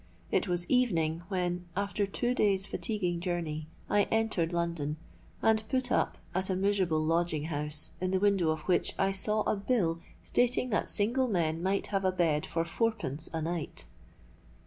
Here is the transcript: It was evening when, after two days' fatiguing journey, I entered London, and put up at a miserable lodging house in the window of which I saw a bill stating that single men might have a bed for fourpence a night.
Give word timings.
It 0.31 0.47
was 0.47 0.67
evening 0.67 1.21
when, 1.27 1.67
after 1.77 2.07
two 2.07 2.33
days' 2.33 2.65
fatiguing 2.65 3.19
journey, 3.19 3.67
I 3.87 4.05
entered 4.05 4.51
London, 4.51 4.97
and 5.43 5.61
put 5.69 5.91
up 5.91 6.17
at 6.33 6.49
a 6.49 6.55
miserable 6.55 7.05
lodging 7.05 7.43
house 7.43 7.91
in 8.01 8.09
the 8.09 8.19
window 8.19 8.49
of 8.49 8.61
which 8.61 8.95
I 8.97 9.11
saw 9.11 9.41
a 9.43 9.55
bill 9.55 9.99
stating 10.23 10.71
that 10.71 10.89
single 10.89 11.27
men 11.27 11.61
might 11.61 11.85
have 11.93 12.03
a 12.03 12.11
bed 12.11 12.47
for 12.47 12.65
fourpence 12.65 13.29
a 13.31 13.43
night. 13.43 13.85